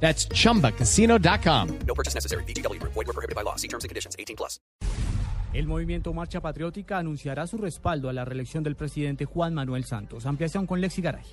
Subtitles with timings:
[0.00, 1.68] That's chumbacasino.com.
[1.86, 2.44] No purchase necessary.
[2.44, 2.80] BGW.
[2.82, 3.56] Void were prohibited by law.
[3.56, 4.14] See terms and conditions.
[4.18, 4.60] 18 plus.
[5.54, 10.26] El movimiento Marcha Patriótica anunciará su respaldo a la reelección del presidente Juan Manuel Santos.
[10.26, 11.24] Ampliación con Lexi Garay.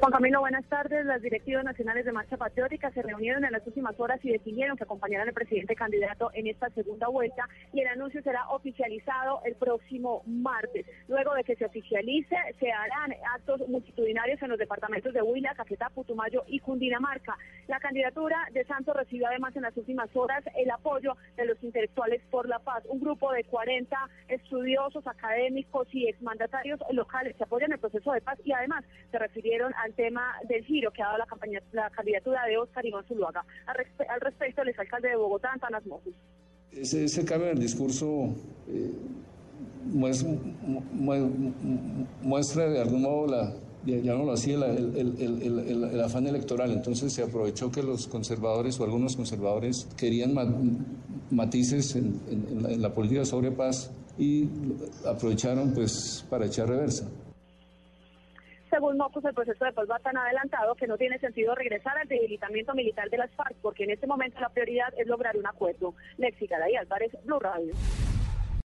[0.00, 1.04] Juan Camilo, buenas tardes.
[1.06, 4.84] Las directivas nacionales de Marcha Patriótica se reunieron en las últimas horas y decidieron que
[4.84, 10.22] acompañarán al presidente candidato en esta segunda vuelta y el anuncio será oficializado el próximo
[10.26, 10.86] martes.
[11.08, 15.88] Luego de que se oficialice, se harán actos multitudinarios en los departamentos de Huila, Caquetá,
[15.90, 17.36] Putumayo y Cundinamarca.
[17.66, 22.20] La candidatura de Santos recibió además en las últimas horas el apoyo de los intelectuales
[22.30, 23.96] por la paz, un grupo de 40
[24.28, 29.72] estudiosos, académicos y exmandatarios locales que apoyan el proceso de paz y además se refirieron
[29.82, 33.44] al tema del giro que ha dado la, campaña, la candidatura de Oscar Iván Zuluaga.
[33.66, 36.14] Al, respe al respecto, el exalcalde de Bogotá, Antanas Moses.
[36.72, 38.34] Ese, cambio en el discurso
[38.68, 38.92] eh,
[42.22, 43.52] muestra, de algún modo la,
[43.84, 46.72] ya no lo hacía, el, el, el, afán electoral.
[46.72, 50.34] Entonces se aprovechó que los conservadores o algunos conservadores querían
[51.30, 54.48] matices en, en la política sobre paz y
[55.06, 57.08] aprovecharon pues para echar reversa
[58.74, 62.08] según Mocus, el proceso de paz va tan adelantado que no tiene sentido regresar al
[62.08, 65.94] debilitamiento militar de las FARC, porque en este momento la prioridad es lograr un acuerdo.
[66.16, 67.72] Lexi Garay Álvarez, Blue Radio.